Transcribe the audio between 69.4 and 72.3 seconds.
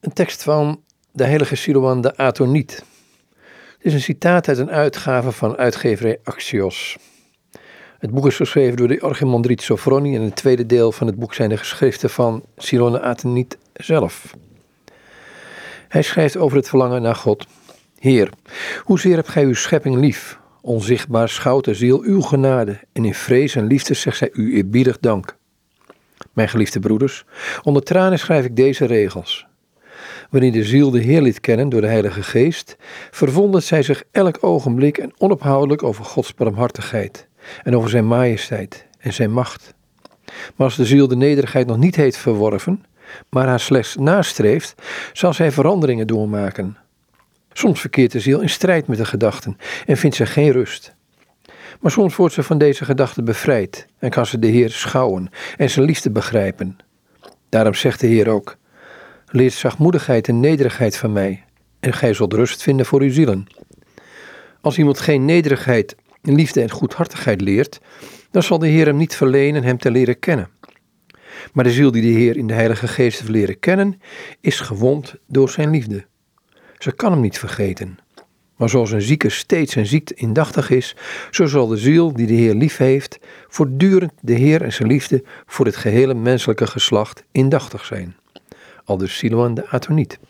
hem te leren kennen. Maar de ziel die de